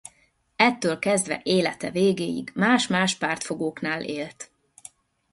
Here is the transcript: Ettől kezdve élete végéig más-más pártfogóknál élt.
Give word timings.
Ettől 0.55 0.99
kezdve 0.99 1.39
élete 1.43 1.91
végéig 1.91 2.51
más-más 2.55 3.15
pártfogóknál 3.17 4.03
élt. 4.03 4.51